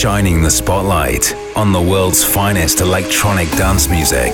[0.00, 4.32] shining the spotlight on the world's finest electronic dance music.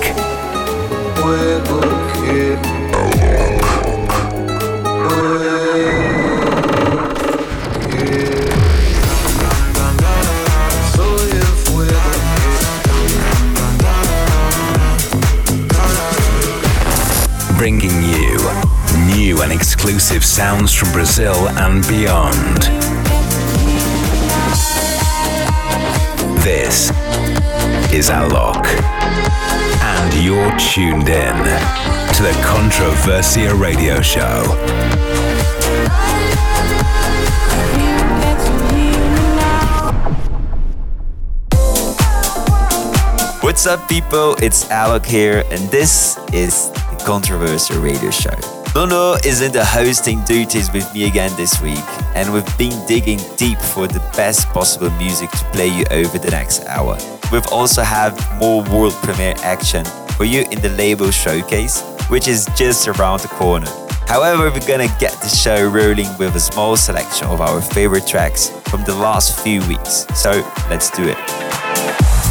[17.57, 18.37] Bringing you
[19.05, 23.16] new and exclusive sounds from Brazil and beyond.
[26.47, 26.91] This
[27.91, 28.65] is Alok,
[29.83, 34.43] and you're tuned in to the Controversia Radio Show.
[43.41, 44.37] What's up, people?
[44.41, 48.39] It's Alok here, and this is the Controversia Radio Show.
[48.73, 51.83] Nono is in the hosting duties with me again this week,
[52.17, 56.31] and we've been digging deep for the best possible music to play you over the
[56.31, 56.97] next hour.
[57.31, 59.85] We've also have more world premiere action
[60.17, 63.67] for you in the label showcase, which is just around the corner.
[64.07, 68.49] However, we're gonna get the show rolling with a small selection of our favorite tracks
[68.69, 70.07] from the last few weeks.
[70.15, 70.31] So
[70.71, 71.17] let's do it.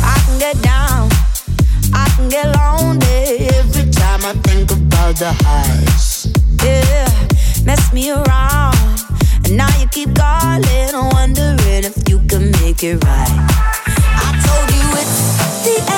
[0.02, 1.08] I can get down,
[1.94, 6.26] I can get lonely every time I think about the highs
[6.66, 7.28] yeah,
[7.64, 8.95] mess me around.
[9.46, 13.30] And now you keep calling, wondering if you can make it right.
[13.86, 15.95] I told you it's the end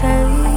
[0.00, 0.47] salvation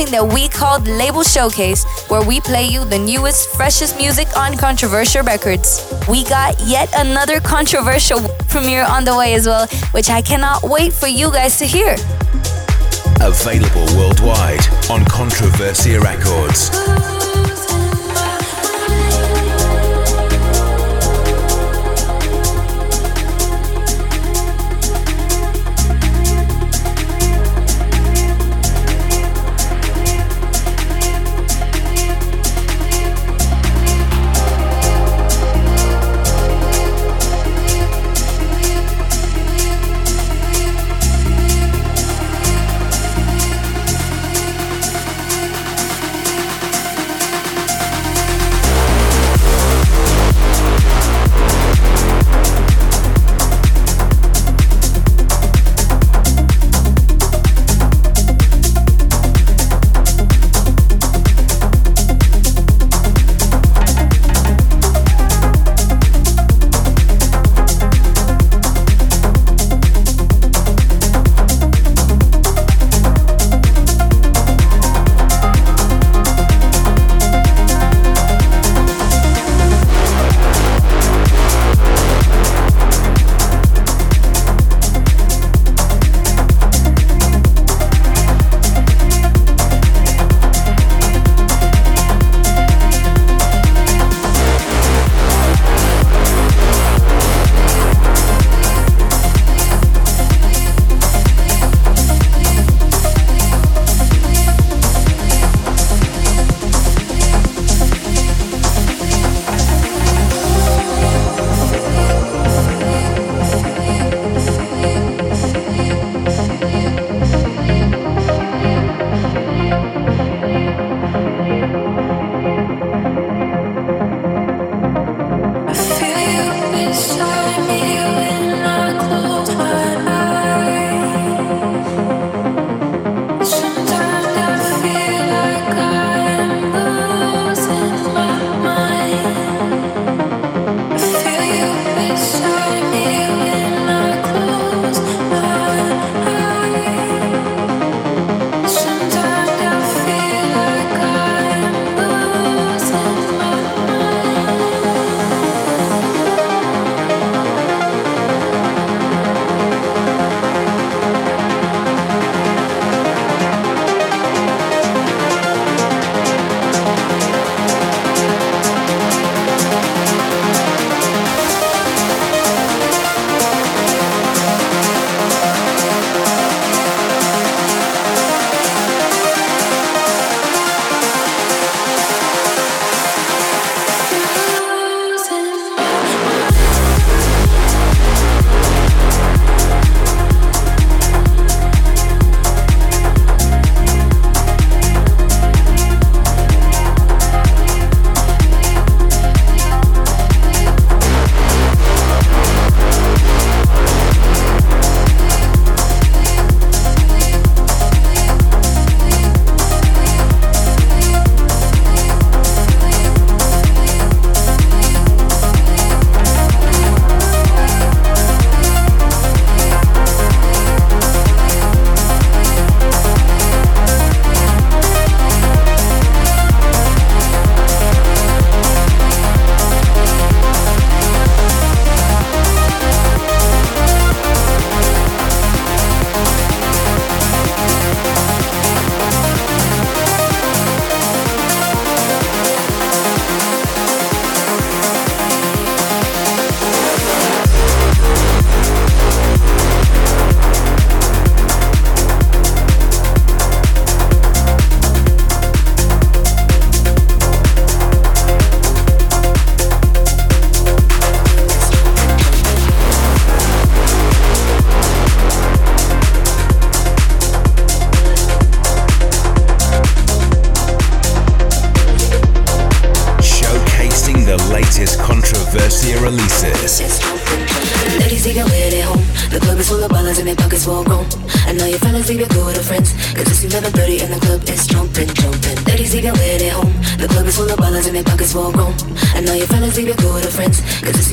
[0.00, 4.28] something that we call the Label Showcase, where we play you the newest, freshest music
[4.36, 5.92] on Controversia Records.
[6.08, 10.92] We got yet another controversial premiere on the way as well, which I cannot wait
[10.92, 11.94] for you guys to hear.
[13.20, 17.09] Available worldwide on Controversia Records.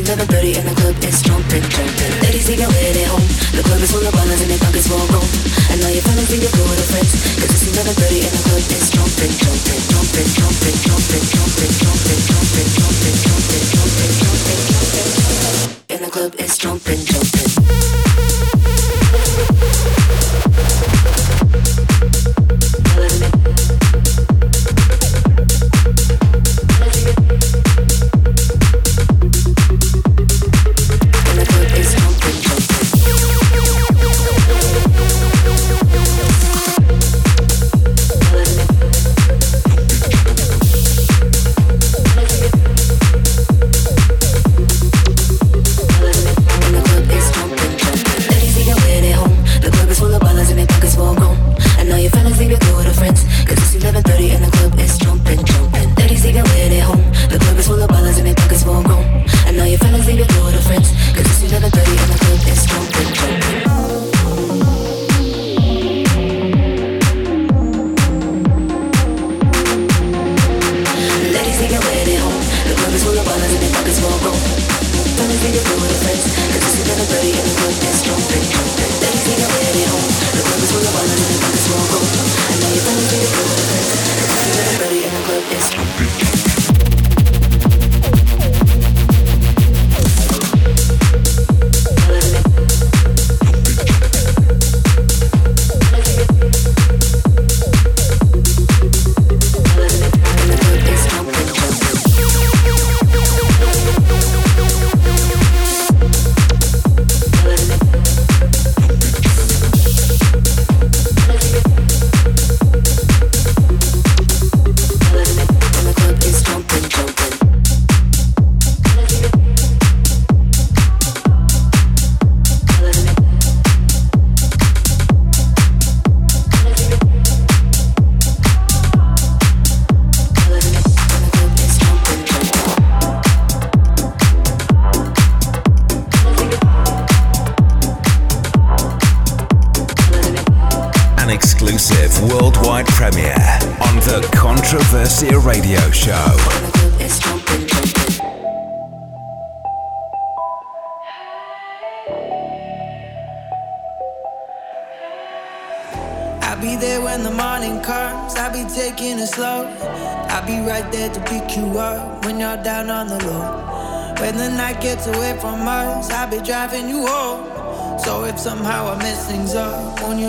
[0.10, 2.07] Everybody the and the club is jumping, jumping.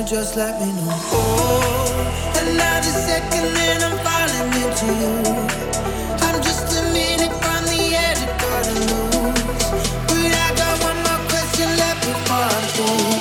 [0.09, 0.89] just let me know.
[1.13, 5.13] Oh, another second and I'm falling into you.
[6.25, 9.69] I'm just a minute from the edge of garden lose.
[10.09, 12.69] But I got one more question left before I'm.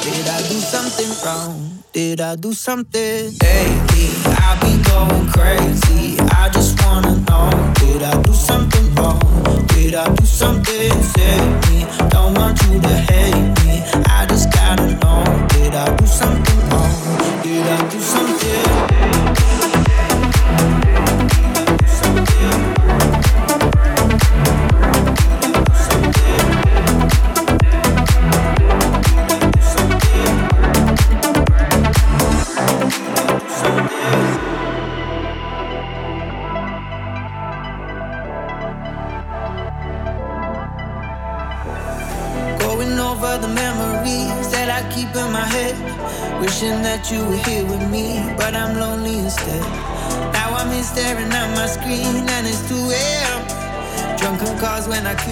[0.01, 1.83] Did I do something wrong?
[1.91, 3.35] Did I do something?
[3.43, 4.07] Lately,
[4.39, 6.06] I be going crazy.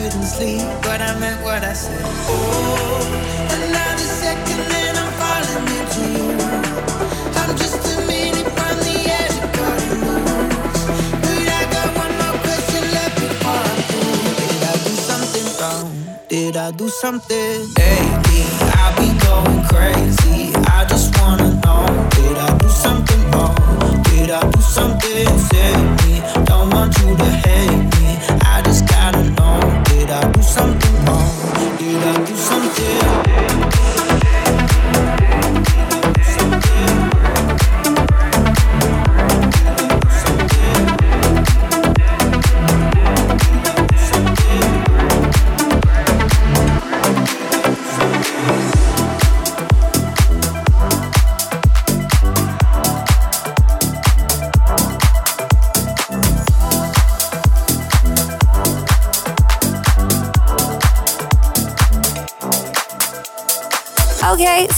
[0.05, 1.99] couldn't sleep, but I meant what I said.
[2.29, 3.01] Oh,
[3.57, 6.29] another second and I'm falling into you.
[7.41, 10.85] I'm just a minute from the edge of cutting loose.
[11.25, 13.81] But I got one more question left before I'm.
[14.37, 15.89] Did I do something wrong?
[16.29, 17.84] Did I do something?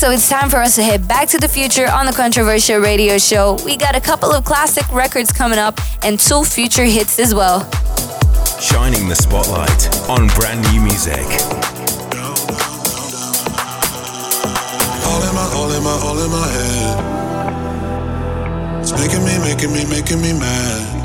[0.08, 3.18] So it's time for us to head back to the future on the Controversia Radio
[3.18, 3.58] Show.
[3.66, 7.70] We got a couple of classic records coming up and two future hits as well.
[8.62, 11.28] Shining the spotlight on brand new music.
[15.04, 16.96] All in my, all in my, all in my head.
[18.80, 21.04] It's making me, making me, making me mad.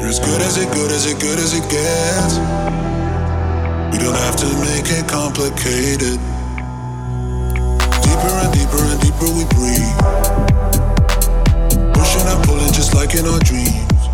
[0.00, 2.40] You're as good as it, good as it, good as it gets.
[3.94, 6.18] We don't have to make it complicated.
[8.16, 9.98] Deeper and deeper and deeper we breathe.
[11.92, 14.08] Pushing and pulling just like in our dreams.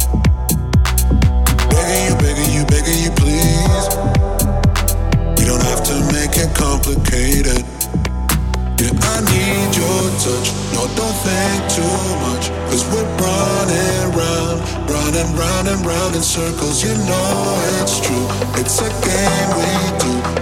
[1.70, 3.86] Begging you, begging you, begging you, please.
[5.38, 7.62] We don't have to make it complicated.
[8.82, 10.50] Yeah, I need your touch.
[10.74, 12.50] No, don't think too much.
[12.74, 14.58] Cause we're running round,
[14.90, 16.82] running round and round in circles.
[16.82, 18.26] You know it's true.
[18.58, 20.41] It's a game we do.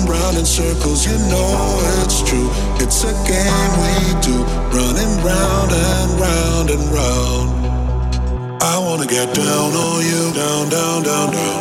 [0.00, 1.06] and round in circles.
[1.06, 2.50] You know it's true.
[2.80, 4.36] It's a game we do.
[4.72, 7.48] Running round and round and round.
[8.62, 10.32] I wanna get down on you.
[10.32, 11.60] Down, down, down, down.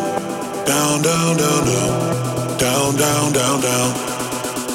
[0.65, 1.91] Down, down, down, down.
[2.57, 3.89] Down, down, down, down.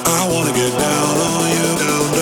[0.06, 1.68] I wanna get down on you.
[1.84, 2.13] Down,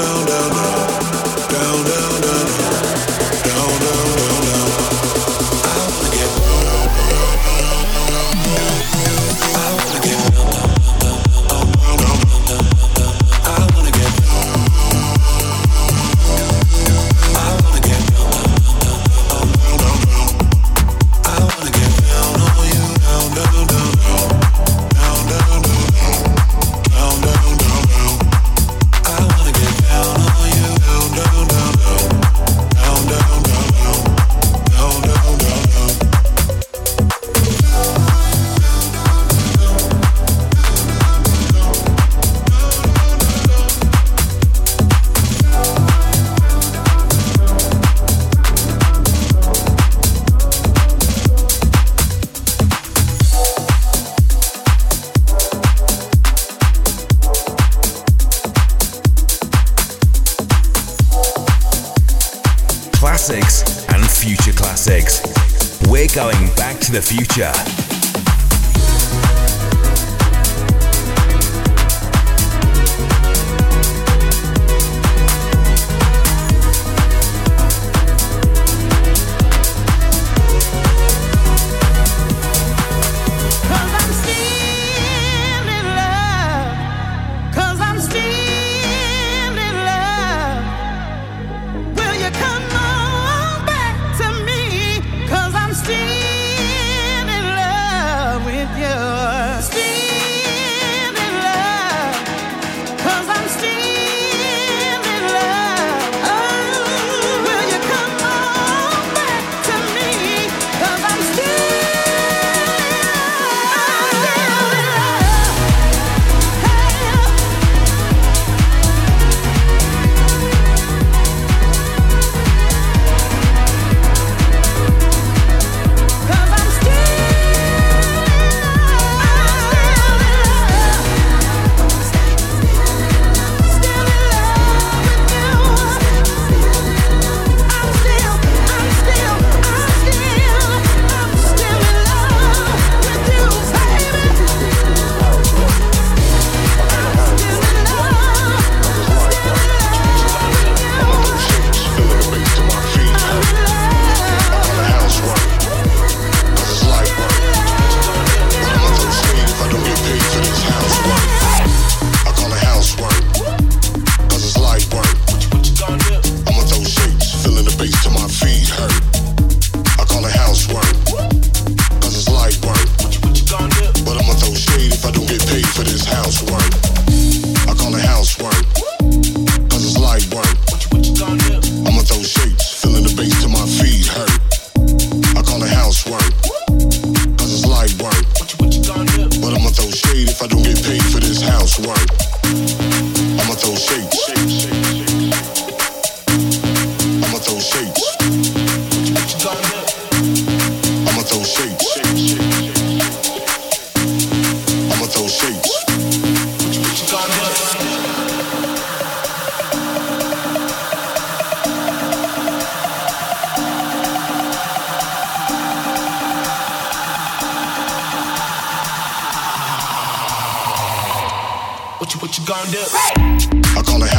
[222.52, 224.10] I call it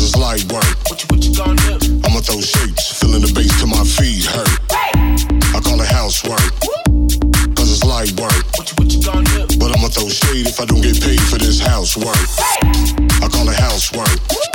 [0.00, 0.62] it's light work.
[0.86, 2.00] What you, what you gon' do?
[2.06, 2.40] I'ma throw
[3.20, 4.28] the bass my feet.
[4.30, 5.88] I call it
[7.56, 8.46] cause it's light work.
[8.54, 9.58] What you, what you gon' do?
[9.58, 12.14] But I'ma throw shade if I don't get paid for this housework.
[12.38, 14.51] I call it housework.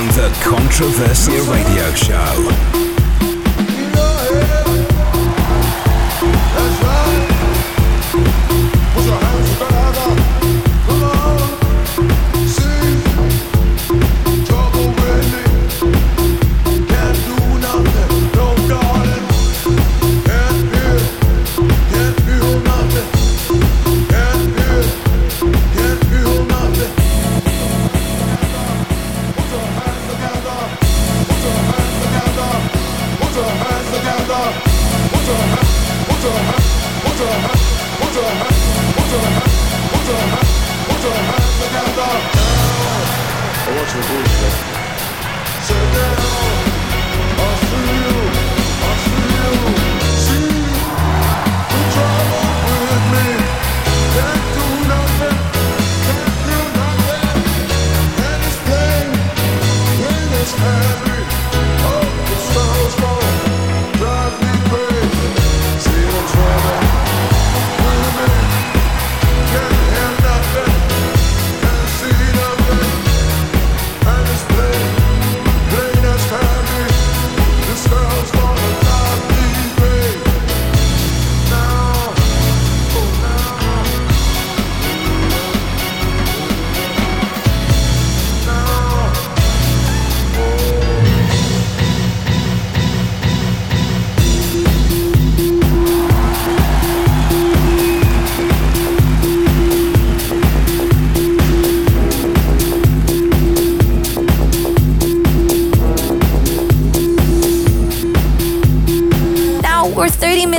[0.00, 2.89] on the Controversia Radio Show.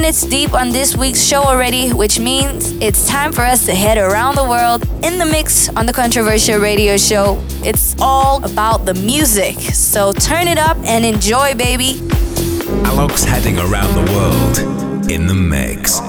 [0.02, 4.00] minutes deep on this week's show already, which means it's time for us to head
[4.00, 7.40] around the world in the mix on the Controversia Radio Show.
[7.64, 12.02] It's all about the music, so turn it up and enjoy, baby.
[12.84, 16.00] Alex heading around the world in the mix.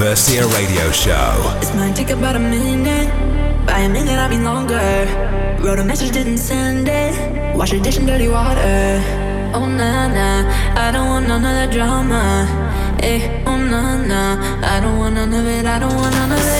[0.00, 1.92] Controversia Radio Show.
[1.92, 3.12] Take about a minute.
[3.66, 5.04] By a minute, I longer.
[5.60, 7.12] Wrote a message, didn't send it.
[7.54, 9.04] Wash dish in dirty water.
[9.52, 10.48] Oh, nah, nah.
[10.74, 12.48] I don't want none of that drama.
[13.02, 14.40] Eh, oh, nah, nah.
[14.64, 15.66] I don't want none of it.
[15.66, 16.59] I don't want none of it.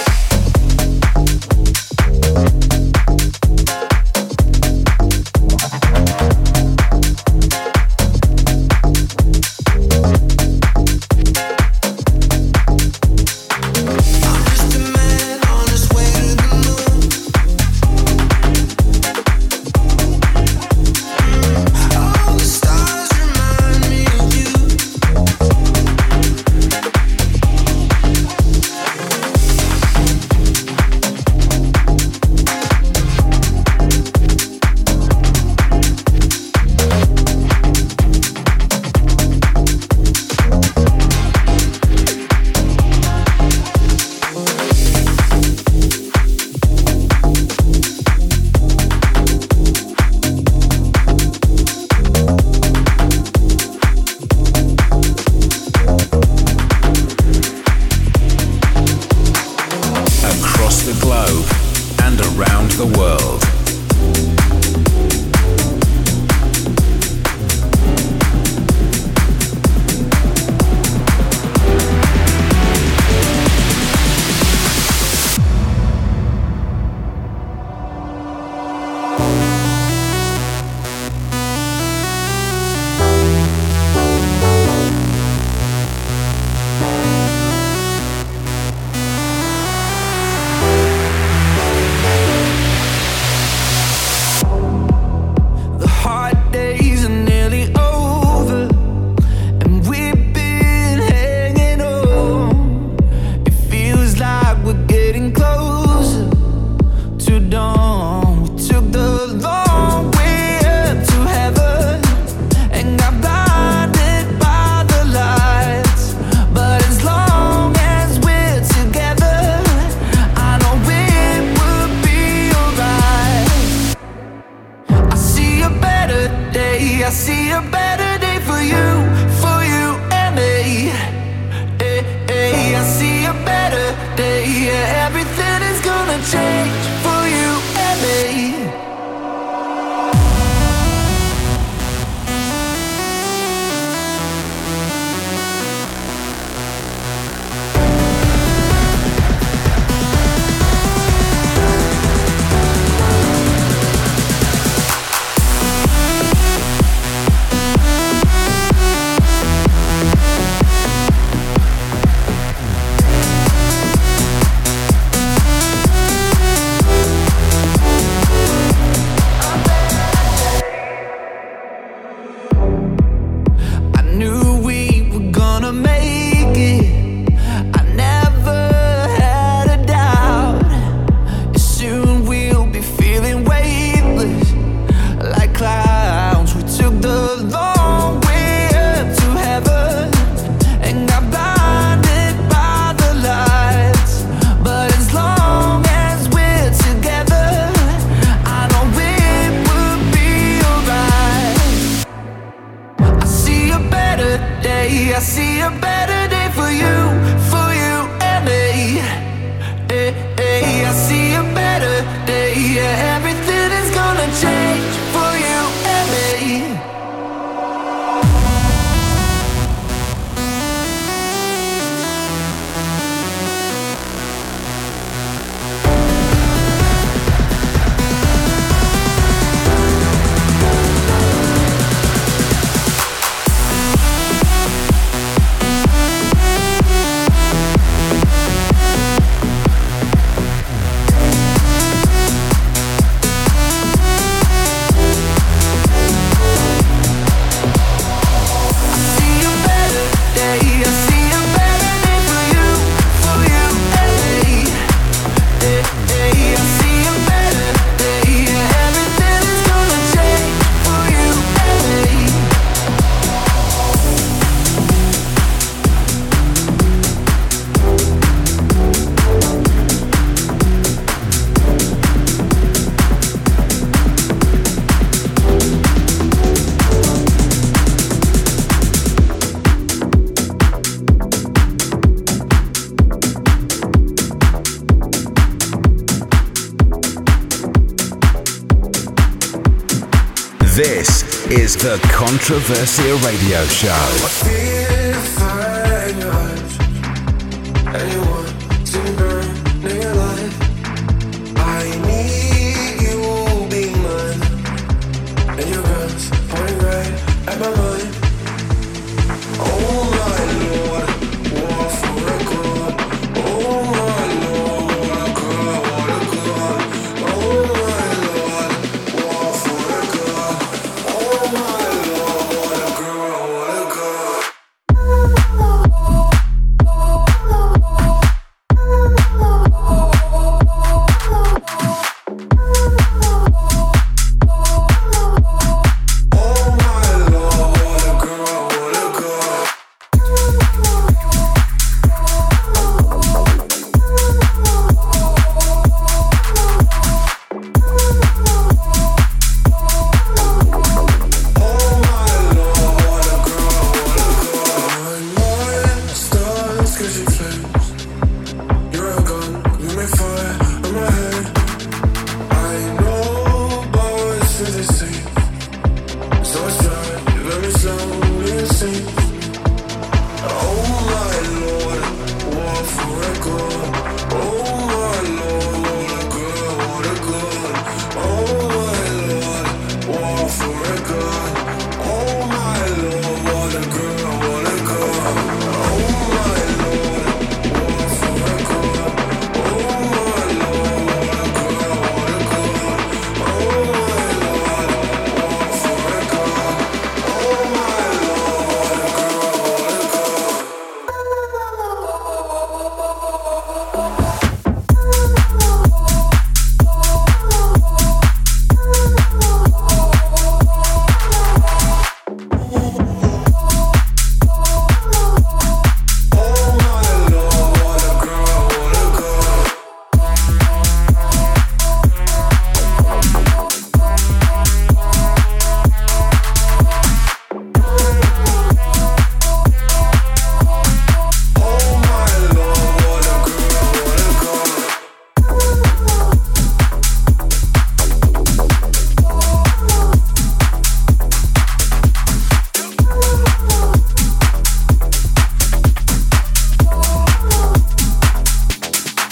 [292.51, 295.40] Controversia Radio Show.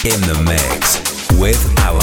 [0.02, 1.99] in the mix with our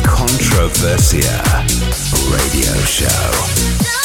[0.00, 1.42] Controversia
[2.30, 4.01] Radio Show.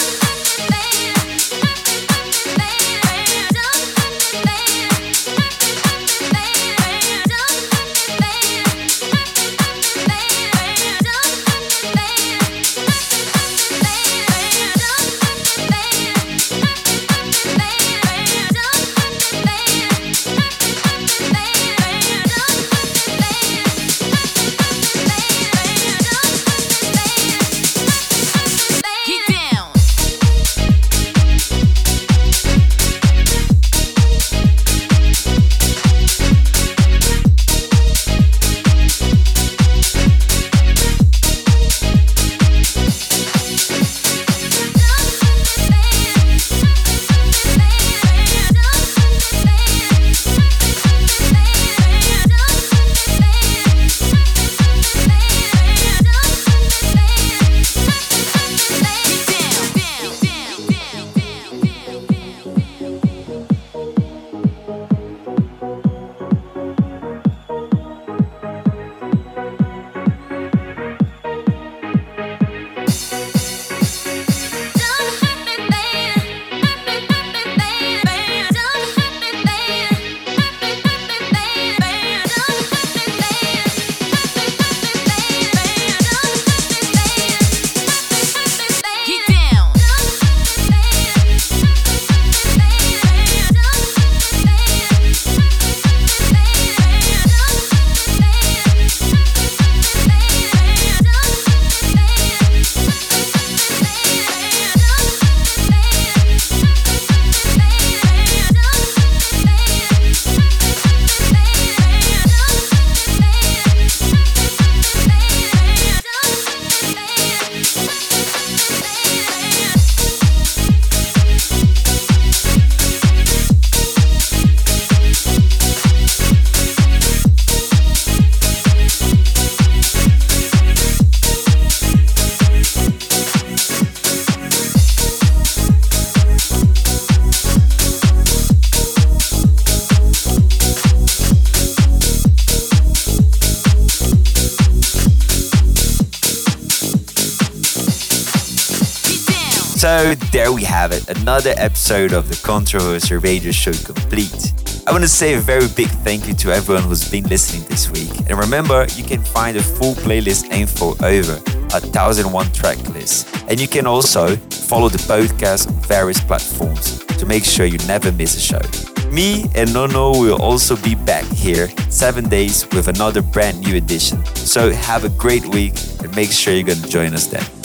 [149.97, 154.53] So there we have it, another episode of the Controversia Radio Show complete.
[154.85, 157.89] I want to say a very big thank you to everyone who's been listening this
[157.89, 158.11] week.
[158.29, 161.41] And remember, you can find a full playlist info over
[161.73, 163.27] a 1001 track list.
[163.49, 164.35] And you can also
[164.69, 169.09] follow the podcast on various platforms to make sure you never miss a show.
[169.09, 174.23] Me and Nono will also be back here seven days with another brand new edition.
[174.35, 175.73] So have a great week
[176.03, 177.56] and make sure you're going to join us then.